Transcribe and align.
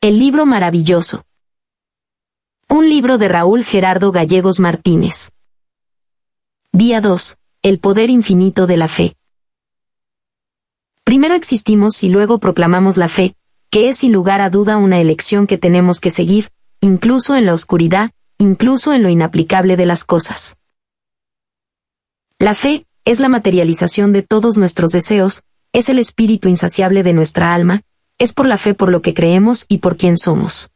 El 0.00 0.20
libro 0.20 0.46
maravilloso. 0.46 1.24
Un 2.68 2.88
libro 2.88 3.18
de 3.18 3.26
Raúl 3.26 3.64
Gerardo 3.64 4.12
Gallegos 4.12 4.60
Martínez. 4.60 5.32
Día 6.70 7.00
2. 7.00 7.36
El 7.62 7.80
poder 7.80 8.08
infinito 8.08 8.68
de 8.68 8.76
la 8.76 8.86
fe. 8.86 9.16
Primero 11.02 11.34
existimos 11.34 12.04
y 12.04 12.10
luego 12.10 12.38
proclamamos 12.38 12.96
la 12.96 13.08
fe, 13.08 13.34
que 13.70 13.88
es 13.88 13.98
sin 13.98 14.12
lugar 14.12 14.40
a 14.40 14.50
duda 14.50 14.76
una 14.76 15.00
elección 15.00 15.48
que 15.48 15.58
tenemos 15.58 15.98
que 15.98 16.10
seguir, 16.10 16.52
incluso 16.80 17.34
en 17.34 17.46
la 17.46 17.52
oscuridad, 17.54 18.12
incluso 18.38 18.92
en 18.92 19.02
lo 19.02 19.08
inaplicable 19.08 19.76
de 19.76 19.86
las 19.86 20.04
cosas. 20.04 20.58
La 22.38 22.54
fe 22.54 22.86
es 23.04 23.18
la 23.18 23.28
materialización 23.28 24.12
de 24.12 24.22
todos 24.22 24.58
nuestros 24.58 24.92
deseos, 24.92 25.42
es 25.72 25.88
el 25.88 25.98
espíritu 25.98 26.48
insaciable 26.48 27.02
de 27.02 27.14
nuestra 27.14 27.52
alma, 27.52 27.82
es 28.18 28.32
por 28.32 28.46
la 28.46 28.58
fe 28.58 28.74
por 28.74 28.90
lo 28.90 29.00
que 29.00 29.14
creemos 29.14 29.64
y 29.68 29.78
por 29.78 29.96
quien 29.96 30.16
somos. 30.16 30.70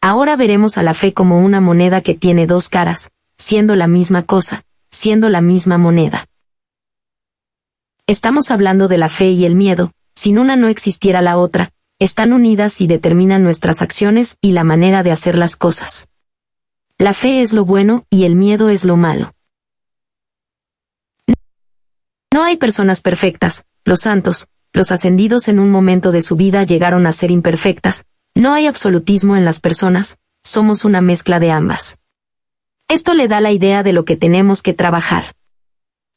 Ahora 0.00 0.36
veremos 0.36 0.78
a 0.78 0.82
la 0.82 0.94
fe 0.94 1.12
como 1.12 1.40
una 1.40 1.60
moneda 1.60 2.00
que 2.00 2.14
tiene 2.14 2.46
dos 2.46 2.68
caras, 2.68 3.10
siendo 3.36 3.76
la 3.76 3.86
misma 3.86 4.22
cosa, 4.22 4.64
siendo 4.90 5.28
la 5.28 5.40
misma 5.40 5.78
moneda. 5.78 6.26
Estamos 8.06 8.50
hablando 8.50 8.88
de 8.88 8.98
la 8.98 9.08
fe 9.08 9.30
y 9.30 9.44
el 9.44 9.54
miedo, 9.54 9.92
sin 10.14 10.38
una 10.38 10.56
no 10.56 10.68
existiera 10.68 11.20
la 11.20 11.36
otra, 11.36 11.72
están 11.98 12.32
unidas 12.32 12.80
y 12.80 12.86
determinan 12.86 13.44
nuestras 13.44 13.82
acciones 13.82 14.36
y 14.40 14.52
la 14.52 14.64
manera 14.64 15.02
de 15.02 15.12
hacer 15.12 15.36
las 15.36 15.56
cosas. 15.56 16.08
La 16.98 17.12
fe 17.12 17.42
es 17.42 17.52
lo 17.52 17.64
bueno 17.64 18.04
y 18.10 18.24
el 18.24 18.36
miedo 18.36 18.68
es 18.68 18.84
lo 18.84 18.96
malo. 18.96 19.32
No 22.32 22.42
hay 22.42 22.56
personas 22.56 23.02
perfectas, 23.02 23.64
los 23.84 24.00
santos, 24.00 24.48
los 24.72 24.92
ascendidos 24.92 25.48
en 25.48 25.58
un 25.58 25.70
momento 25.70 26.12
de 26.12 26.22
su 26.22 26.36
vida 26.36 26.64
llegaron 26.64 27.06
a 27.06 27.12
ser 27.12 27.30
imperfectas, 27.30 28.04
no 28.34 28.52
hay 28.52 28.66
absolutismo 28.66 29.36
en 29.36 29.44
las 29.44 29.60
personas, 29.60 30.18
somos 30.42 30.84
una 30.84 31.00
mezcla 31.00 31.40
de 31.40 31.50
ambas. 31.50 31.98
Esto 32.88 33.14
le 33.14 33.28
da 33.28 33.40
la 33.40 33.52
idea 33.52 33.82
de 33.82 33.92
lo 33.92 34.04
que 34.04 34.16
tenemos 34.16 34.62
que 34.62 34.74
trabajar. 34.74 35.34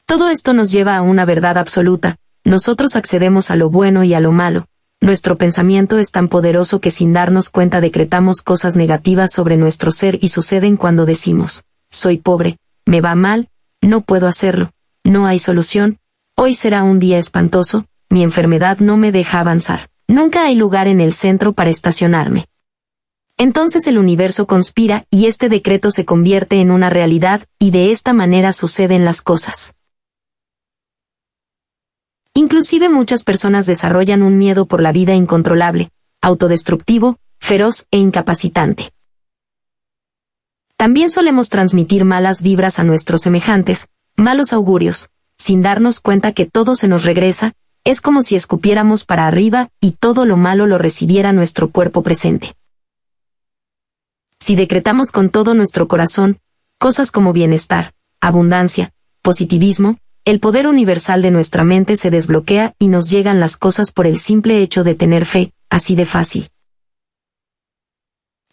Todo 0.05 0.29
esto 0.29 0.53
nos 0.53 0.71
lleva 0.71 0.97
a 0.97 1.01
una 1.01 1.25
verdad 1.25 1.57
absoluta, 1.57 2.17
nosotros 2.43 2.95
accedemos 2.95 3.51
a 3.51 3.55
lo 3.55 3.69
bueno 3.69 4.03
y 4.03 4.13
a 4.13 4.19
lo 4.19 4.31
malo, 4.31 4.65
nuestro 5.03 5.37
pensamiento 5.37 5.97
es 5.97 6.11
tan 6.11 6.29
poderoso 6.29 6.79
que 6.79 6.89
sin 6.89 7.11
darnos 7.11 7.49
cuenta 7.49 7.81
decretamos 7.81 8.41
cosas 8.41 8.77
negativas 8.77 9.33
sobre 9.33 9.57
nuestro 9.57 9.91
ser 9.91 10.17
y 10.21 10.29
suceden 10.29 10.77
cuando 10.77 11.05
decimos, 11.05 11.65
soy 11.89 12.19
pobre, 12.19 12.57
me 12.85 13.01
va 13.01 13.13
mal, 13.13 13.49
no 13.81 13.99
puedo 13.99 14.27
hacerlo, 14.27 14.71
no 15.03 15.25
hay 15.25 15.39
solución, 15.39 15.99
hoy 16.37 16.53
será 16.53 16.83
un 16.83 16.99
día 16.99 17.17
espantoso, 17.17 17.85
mi 18.13 18.21
enfermedad 18.21 18.77
no 18.77 18.95
me 18.95 19.11
deja 19.11 19.39
avanzar. 19.39 19.89
Nunca 20.07 20.45
hay 20.45 20.53
lugar 20.53 20.87
en 20.87 21.01
el 21.01 21.13
centro 21.13 21.53
para 21.53 21.71
estacionarme. 21.71 22.45
Entonces 23.39 23.87
el 23.87 23.97
universo 23.97 24.45
conspira 24.45 25.07
y 25.09 25.25
este 25.25 25.49
decreto 25.49 25.89
se 25.89 26.05
convierte 26.05 26.61
en 26.61 26.69
una 26.69 26.91
realidad 26.91 27.47
y 27.57 27.71
de 27.71 27.89
esta 27.89 28.13
manera 28.13 28.53
suceden 28.53 29.03
las 29.03 29.23
cosas. 29.23 29.73
Inclusive 32.35 32.87
muchas 32.87 33.23
personas 33.23 33.65
desarrollan 33.65 34.21
un 34.21 34.37
miedo 34.37 34.67
por 34.67 34.79
la 34.79 34.91
vida 34.91 35.15
incontrolable, 35.15 35.89
autodestructivo, 36.21 37.17
feroz 37.39 37.87
e 37.89 37.97
incapacitante. 37.97 38.91
También 40.77 41.09
solemos 41.09 41.49
transmitir 41.49 42.05
malas 42.05 42.43
vibras 42.43 42.77
a 42.77 42.83
nuestros 42.83 43.21
semejantes, 43.21 43.87
malos 44.15 44.53
augurios, 44.53 45.09
sin 45.39 45.63
darnos 45.63 45.99
cuenta 45.99 46.31
que 46.31 46.45
todo 46.45 46.75
se 46.75 46.87
nos 46.87 47.05
regresa, 47.05 47.53
es 47.83 47.99
como 47.99 48.21
si 48.21 48.35
escupiéramos 48.35 49.03
para 49.03 49.27
arriba 49.27 49.69
y 49.81 49.91
todo 49.91 50.25
lo 50.25 50.37
malo 50.37 50.65
lo 50.65 50.77
recibiera 50.77 51.33
nuestro 51.33 51.69
cuerpo 51.69 52.01
presente. 52.01 52.55
Si 54.39 54.55
decretamos 54.55 55.11
con 55.11 55.29
todo 55.29 55.53
nuestro 55.53 55.87
corazón, 55.87 56.39
cosas 56.77 57.11
como 57.11 57.33
bienestar, 57.33 57.93
abundancia, 58.21 58.93
positivismo, 59.21 59.97
el 60.25 60.39
poder 60.39 60.67
universal 60.67 61.21
de 61.21 61.31
nuestra 61.31 61.65
mente 61.65 61.97
se 61.97 62.09
desbloquea 62.09 62.73
y 62.79 62.87
nos 62.87 63.09
llegan 63.09 63.41
las 63.41 63.57
cosas 63.57 63.91
por 63.91 64.07
el 64.07 64.17
simple 64.17 64.61
hecho 64.61 64.85
de 64.85 64.95
tener 64.95 65.25
fe, 65.25 65.51
así 65.69 65.95
de 65.95 66.05
fácil. 66.05 66.49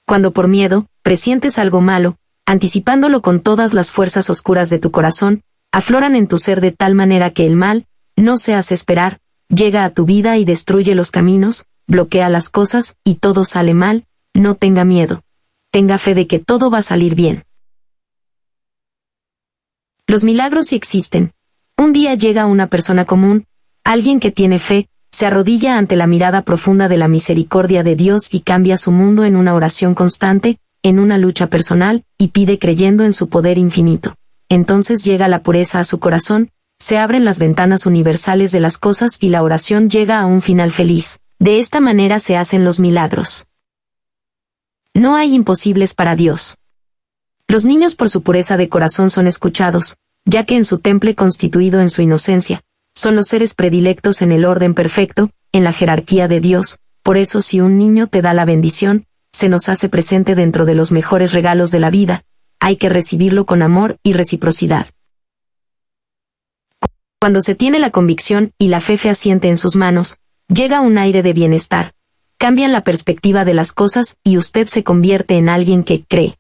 Cuando 0.04 0.32
por 0.32 0.48
miedo, 0.48 0.86
presientes 1.02 1.58
algo 1.58 1.80
malo, 1.80 2.16
anticipándolo 2.46 3.22
con 3.22 3.40
todas 3.40 3.74
las 3.74 3.92
fuerzas 3.92 4.28
oscuras 4.28 4.70
de 4.70 4.80
tu 4.80 4.90
corazón, 4.90 5.44
afloran 5.70 6.16
en 6.16 6.26
tu 6.26 6.38
ser 6.38 6.60
de 6.60 6.72
tal 6.72 6.96
manera 6.96 7.30
que 7.30 7.46
el 7.46 7.54
mal, 7.54 7.86
no 8.16 8.38
se 8.38 8.54
hace 8.54 8.74
esperar, 8.74 9.20
llega 9.48 9.84
a 9.84 9.90
tu 9.90 10.04
vida 10.04 10.36
y 10.36 10.44
destruye 10.44 10.94
los 10.94 11.10
caminos, 11.10 11.66
bloquea 11.86 12.28
las 12.28 12.48
cosas 12.48 12.96
y 13.04 13.16
todo 13.16 13.44
sale 13.44 13.74
mal, 13.74 14.06
no 14.34 14.54
tenga 14.54 14.84
miedo. 14.84 15.22
Tenga 15.72 15.98
fe 15.98 16.14
de 16.14 16.26
que 16.26 16.38
todo 16.38 16.70
va 16.70 16.78
a 16.78 16.82
salir 16.82 17.14
bien. 17.14 17.44
Los 20.06 20.24
milagros 20.24 20.66
sí 20.66 20.76
existen. 20.76 21.32
Un 21.78 21.92
día 21.92 22.14
llega 22.14 22.46
una 22.46 22.66
persona 22.66 23.04
común, 23.04 23.46
alguien 23.84 24.18
que 24.18 24.32
tiene 24.32 24.58
fe, 24.58 24.88
se 25.12 25.26
arrodilla 25.26 25.78
ante 25.78 25.96
la 25.96 26.06
mirada 26.06 26.42
profunda 26.42 26.88
de 26.88 26.96
la 26.96 27.08
misericordia 27.08 27.82
de 27.82 27.96
Dios 27.96 28.32
y 28.34 28.40
cambia 28.40 28.76
su 28.76 28.90
mundo 28.90 29.24
en 29.24 29.36
una 29.36 29.54
oración 29.54 29.94
constante, 29.94 30.58
en 30.82 30.98
una 30.98 31.18
lucha 31.18 31.48
personal, 31.48 32.04
y 32.18 32.28
pide 32.28 32.58
creyendo 32.58 33.04
en 33.04 33.12
su 33.12 33.28
poder 33.28 33.58
infinito. 33.58 34.14
Entonces 34.48 35.04
llega 35.04 35.28
la 35.28 35.42
pureza 35.42 35.78
a 35.78 35.84
su 35.84 36.00
corazón, 36.00 36.50
se 36.80 36.98
abren 36.98 37.24
las 37.24 37.38
ventanas 37.38 37.86
universales 37.86 38.50
de 38.50 38.58
las 38.58 38.78
cosas 38.78 39.18
y 39.20 39.28
la 39.28 39.42
oración 39.42 39.90
llega 39.90 40.18
a 40.18 40.26
un 40.26 40.40
final 40.40 40.72
feliz. 40.72 41.20
De 41.38 41.60
esta 41.60 41.80
manera 41.80 42.18
se 42.18 42.36
hacen 42.36 42.64
los 42.64 42.80
milagros. 42.80 43.46
No 44.94 45.14
hay 45.14 45.34
imposibles 45.34 45.94
para 45.94 46.16
Dios. 46.16 46.56
Los 47.46 47.64
niños 47.64 47.94
por 47.94 48.08
su 48.08 48.22
pureza 48.22 48.56
de 48.56 48.68
corazón 48.68 49.10
son 49.10 49.26
escuchados, 49.26 49.96
ya 50.24 50.44
que 50.44 50.56
en 50.56 50.64
su 50.64 50.78
temple 50.78 51.14
constituido 51.14 51.80
en 51.80 51.90
su 51.90 52.02
inocencia, 52.02 52.62
son 52.94 53.14
los 53.14 53.28
seres 53.28 53.54
predilectos 53.54 54.22
en 54.22 54.32
el 54.32 54.44
orden 54.44 54.74
perfecto, 54.74 55.30
en 55.52 55.64
la 55.64 55.72
jerarquía 55.72 56.28
de 56.28 56.40
Dios, 56.40 56.78
por 57.02 57.16
eso 57.16 57.40
si 57.40 57.60
un 57.60 57.78
niño 57.78 58.06
te 58.06 58.22
da 58.22 58.34
la 58.34 58.44
bendición, 58.44 59.06
se 59.32 59.48
nos 59.48 59.68
hace 59.68 59.88
presente 59.88 60.34
dentro 60.34 60.64
de 60.64 60.74
los 60.74 60.92
mejores 60.92 61.32
regalos 61.32 61.70
de 61.70 61.80
la 61.80 61.90
vida, 61.90 62.24
hay 62.58 62.76
que 62.76 62.88
recibirlo 62.88 63.46
con 63.46 63.62
amor 63.62 63.96
y 64.02 64.12
reciprocidad. 64.12 64.86
Cuando 67.20 67.42
se 67.42 67.54
tiene 67.54 67.78
la 67.78 67.90
convicción 67.90 68.54
y 68.56 68.68
la 68.68 68.80
fe 68.80 68.96
fehaciente 68.96 69.50
en 69.50 69.58
sus 69.58 69.76
manos, 69.76 70.16
llega 70.48 70.80
un 70.80 70.96
aire 70.96 71.22
de 71.22 71.34
bienestar, 71.34 71.92
cambian 72.38 72.72
la 72.72 72.82
perspectiva 72.82 73.44
de 73.44 73.52
las 73.52 73.74
cosas 73.74 74.16
y 74.24 74.38
usted 74.38 74.66
se 74.66 74.84
convierte 74.84 75.36
en 75.36 75.50
alguien 75.50 75.84
que 75.84 76.02
cree. 76.02 76.38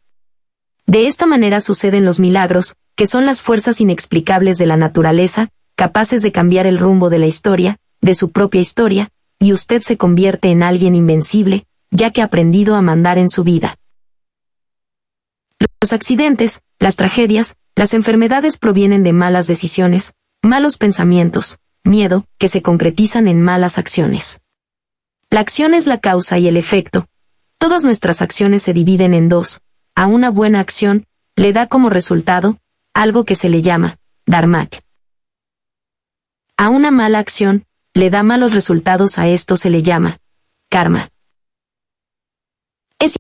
De 0.86 1.06
esta 1.06 1.26
manera 1.26 1.60
suceden 1.60 2.06
los 2.06 2.18
milagros, 2.18 2.76
que 2.96 3.06
son 3.06 3.26
las 3.26 3.42
fuerzas 3.42 3.82
inexplicables 3.82 4.56
de 4.56 4.64
la 4.64 4.78
naturaleza, 4.78 5.50
capaces 5.76 6.22
de 6.22 6.32
cambiar 6.32 6.66
el 6.66 6.78
rumbo 6.78 7.10
de 7.10 7.18
la 7.18 7.26
historia, 7.26 7.76
de 8.00 8.14
su 8.14 8.30
propia 8.30 8.62
historia, 8.62 9.10
y 9.38 9.52
usted 9.52 9.82
se 9.82 9.98
convierte 9.98 10.50
en 10.50 10.62
alguien 10.62 10.94
invencible, 10.94 11.66
ya 11.90 12.10
que 12.10 12.22
ha 12.22 12.24
aprendido 12.24 12.74
a 12.74 12.80
mandar 12.80 13.18
en 13.18 13.28
su 13.28 13.44
vida. 13.44 13.76
Los 15.82 15.92
accidentes, 15.92 16.62
las 16.78 16.96
tragedias, 16.96 17.56
las 17.76 17.92
enfermedades 17.92 18.56
provienen 18.56 19.02
de 19.02 19.12
malas 19.12 19.46
decisiones, 19.46 20.14
malos 20.42 20.78
pensamientos, 20.78 21.58
miedo, 21.84 22.26
que 22.38 22.48
se 22.48 22.62
concretizan 22.62 23.28
en 23.28 23.42
malas 23.42 23.78
acciones. 23.78 24.40
La 25.30 25.40
acción 25.40 25.74
es 25.74 25.86
la 25.86 25.98
causa 25.98 26.38
y 26.38 26.48
el 26.48 26.56
efecto. 26.56 27.06
Todas 27.58 27.84
nuestras 27.84 28.22
acciones 28.22 28.62
se 28.62 28.72
dividen 28.72 29.14
en 29.14 29.28
dos. 29.28 29.60
A 29.94 30.06
una 30.06 30.30
buena 30.30 30.60
acción, 30.60 31.06
le 31.36 31.52
da 31.52 31.66
como 31.66 31.90
resultado, 31.90 32.58
algo 32.94 33.24
que 33.24 33.34
se 33.34 33.48
le 33.48 33.62
llama, 33.62 33.98
dharmak. 34.26 34.82
A 36.56 36.68
una 36.68 36.90
mala 36.90 37.18
acción, 37.18 37.64
le 37.94 38.10
da 38.10 38.22
malos 38.22 38.54
resultados 38.54 39.18
a 39.18 39.28
esto 39.28 39.56
se 39.56 39.70
le 39.70 39.82
llama, 39.82 40.18
karma. 40.68 41.10
Es 42.98 43.18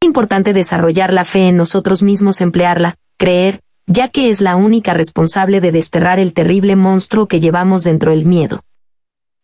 importante 0.00 0.52
desarrollar 0.52 1.12
la 1.12 1.24
fe 1.24 1.48
en 1.48 1.56
nosotros 1.56 2.02
mismos, 2.02 2.40
emplearla, 2.40 2.96
creer, 3.16 3.60
ya 3.90 4.08
que 4.08 4.30
es 4.30 4.40
la 4.40 4.54
única 4.54 4.94
responsable 4.94 5.60
de 5.60 5.72
desterrar 5.72 6.20
el 6.20 6.32
terrible 6.32 6.76
monstruo 6.76 7.26
que 7.26 7.40
llevamos 7.40 7.82
dentro 7.82 8.12
el 8.12 8.24
miedo. 8.24 8.62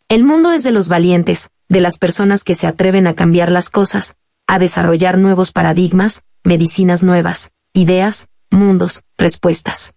El 0.08 0.22
mundo 0.22 0.52
es 0.52 0.62
de 0.62 0.70
los 0.70 0.88
valientes, 0.88 1.50
de 1.68 1.80
las 1.80 1.98
personas 1.98 2.44
que 2.44 2.54
se 2.54 2.68
atreven 2.68 3.08
a 3.08 3.14
cambiar 3.14 3.50
las 3.50 3.70
cosas, 3.70 4.14
a 4.46 4.60
desarrollar 4.60 5.18
nuevos 5.18 5.50
paradigmas, 5.50 6.22
medicinas 6.44 7.02
nuevas, 7.02 7.50
ideas, 7.72 8.28
mundos, 8.48 9.02
respuestas. 9.18 9.94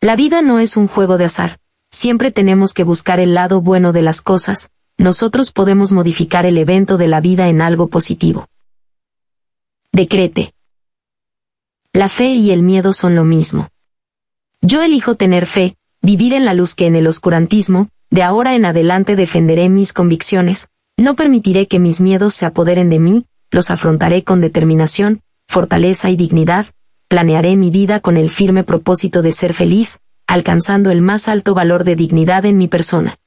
La 0.00 0.16
vida 0.16 0.42
no 0.42 0.58
es 0.58 0.76
un 0.76 0.88
juego 0.88 1.16
de 1.16 1.26
azar, 1.26 1.60
siempre 1.92 2.32
tenemos 2.32 2.74
que 2.74 2.82
buscar 2.82 3.20
el 3.20 3.32
lado 3.32 3.60
bueno 3.60 3.92
de 3.92 4.02
las 4.02 4.22
cosas, 4.22 4.70
nosotros 4.98 5.52
podemos 5.52 5.92
modificar 5.92 6.46
el 6.46 6.58
evento 6.58 6.98
de 6.98 7.06
la 7.06 7.20
vida 7.20 7.46
en 7.46 7.62
algo 7.62 7.86
positivo. 7.86 8.48
Decrete. 9.92 10.52
La 11.94 12.08
fe 12.08 12.28
y 12.32 12.52
el 12.52 12.62
miedo 12.62 12.94
son 12.94 13.14
lo 13.14 13.22
mismo. 13.22 13.68
Yo 14.62 14.80
elijo 14.80 15.14
tener 15.16 15.44
fe, 15.44 15.76
vivir 16.00 16.32
en 16.32 16.46
la 16.46 16.54
luz 16.54 16.74
que 16.74 16.86
en 16.86 16.96
el 16.96 17.06
oscurantismo, 17.06 17.90
de 18.08 18.22
ahora 18.22 18.54
en 18.54 18.64
adelante 18.64 19.14
defenderé 19.14 19.68
mis 19.68 19.92
convicciones, 19.92 20.68
No 20.96 21.16
permitiré 21.16 21.68
que 21.68 21.78
mis 21.78 22.00
miedos 22.00 22.32
se 22.32 22.46
apoderen 22.46 22.88
de 22.88 22.98
mí, 22.98 23.26
los 23.50 23.70
afrontaré 23.70 24.24
con 24.24 24.40
determinación, 24.40 25.20
fortaleza 25.46 26.08
y 26.08 26.16
dignidad, 26.16 26.66
planearé 27.08 27.56
mi 27.56 27.68
vida 27.68 28.00
con 28.00 28.16
el 28.16 28.30
firme 28.30 28.64
propósito 28.64 29.20
de 29.20 29.32
ser 29.32 29.52
feliz, 29.52 29.98
alcanzando 30.26 30.90
el 30.90 31.02
más 31.02 31.28
alto 31.28 31.52
valor 31.52 31.84
de 31.84 31.96
dignidad 31.96 32.46
en 32.46 32.56
mi 32.56 32.68
persona. 32.68 33.18